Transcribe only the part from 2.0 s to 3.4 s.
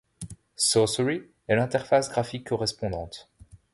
graphique correspondante.